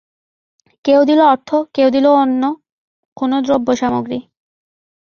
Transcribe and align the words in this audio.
কেউ 0.85 0.99
দিল 1.03 1.19
অর্থ, 1.25 1.49
কেউ 1.73 1.87
দিল 1.89 2.05
অন্য 2.15 2.43
কোন 3.17 3.31
দ্রব্য-সামগ্রী। 3.41 4.19